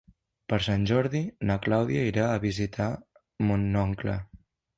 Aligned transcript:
Per 0.51 0.57
Sant 0.67 0.87
Jordi 0.91 1.21
na 1.49 1.57
Clàudia 1.65 2.07
irà 2.13 2.25
a 2.31 2.41
visitar 2.47 2.89
mon 3.51 3.69
oncle. 3.85 4.19